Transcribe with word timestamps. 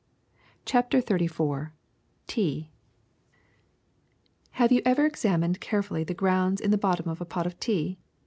CHAPTER 0.65 0.99
XXXIV 0.99 1.69
TEA 2.25 2.71
a 4.57 4.57
H 4.57 4.61
AVE 4.65 4.71
you 4.71 4.81
ever 4.83 5.05
examined 5.05 5.61
carefully 5.61 6.03
the 6.03 6.15
grounds 6.15 6.59
in 6.59 6.71
the 6.71 6.77
bottom 6.79 7.07
of 7.07 7.21
a 7.21 7.25
pot 7.25 7.45
of 7.45 7.59
tea 7.59 7.99